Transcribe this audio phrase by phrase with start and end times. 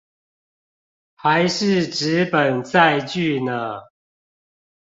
[1.13, 3.81] 還是紙本載具呢